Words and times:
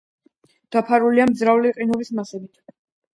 დაფარულია 0.75 1.27
მძლავრი 1.31 1.73
ყინულის 1.75 2.09
მასებით. 2.21 2.63